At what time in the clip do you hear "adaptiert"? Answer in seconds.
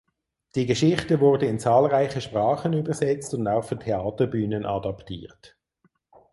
4.65-5.55